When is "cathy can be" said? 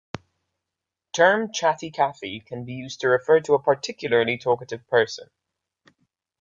1.91-2.73